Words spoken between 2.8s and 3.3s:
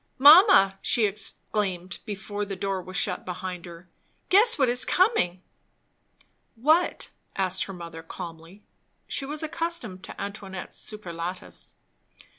was shut